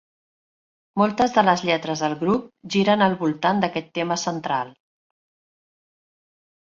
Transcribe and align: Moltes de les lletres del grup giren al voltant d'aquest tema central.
Moltes 0.99 1.33
de 1.33 1.41
les 1.49 1.63
lletres 1.67 1.99
del 2.05 2.15
grup 2.23 2.47
giren 2.75 3.05
al 3.07 3.13
voltant 3.19 3.61
d'aquest 3.65 3.91
tema 3.99 4.17
central. 4.23 4.73